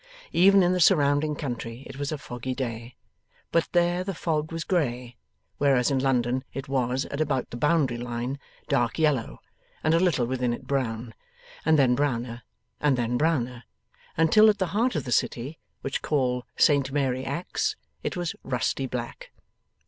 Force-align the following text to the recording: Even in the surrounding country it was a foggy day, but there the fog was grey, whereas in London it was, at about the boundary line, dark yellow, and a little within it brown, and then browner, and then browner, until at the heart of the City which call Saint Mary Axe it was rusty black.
Even 0.33 0.63
in 0.63 0.71
the 0.73 0.79
surrounding 0.79 1.35
country 1.35 1.83
it 1.85 1.99
was 1.99 2.11
a 2.11 2.17
foggy 2.17 2.55
day, 2.55 2.95
but 3.51 3.67
there 3.71 4.03
the 4.03 4.15
fog 4.15 4.51
was 4.51 4.63
grey, 4.63 5.15
whereas 5.59 5.91
in 5.91 5.99
London 5.99 6.43
it 6.55 6.67
was, 6.67 7.05
at 7.11 7.21
about 7.21 7.51
the 7.51 7.55
boundary 7.55 7.99
line, 7.99 8.39
dark 8.67 8.97
yellow, 8.97 9.39
and 9.83 9.93
a 9.93 9.99
little 9.99 10.25
within 10.25 10.53
it 10.53 10.65
brown, 10.65 11.13
and 11.67 11.77
then 11.77 11.93
browner, 11.93 12.41
and 12.79 12.97
then 12.97 13.15
browner, 13.15 13.63
until 14.17 14.49
at 14.49 14.57
the 14.57 14.67
heart 14.73 14.95
of 14.95 15.03
the 15.03 15.11
City 15.11 15.59
which 15.81 16.01
call 16.01 16.47
Saint 16.57 16.91
Mary 16.91 17.23
Axe 17.23 17.75
it 18.01 18.17
was 18.17 18.33
rusty 18.43 18.87
black. 18.87 19.29